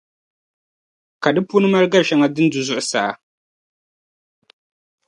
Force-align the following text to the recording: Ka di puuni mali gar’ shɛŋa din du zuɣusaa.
Ka 1.23 1.29
di 1.35 1.41
puuni 1.47 1.67
mali 1.71 1.87
gar’ 1.93 2.03
shɛŋa 2.07 2.27
din 2.35 2.47
du 2.51 2.59
zuɣusaa. 2.67 3.11